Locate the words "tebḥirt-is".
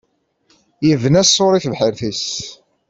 1.63-2.25